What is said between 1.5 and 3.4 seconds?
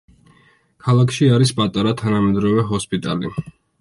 პატარა, თანამედროვე ჰოსპიტალი.